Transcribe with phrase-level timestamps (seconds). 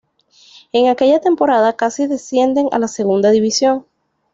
[0.71, 3.85] En aquella temporada casi descienden a la Segunda División.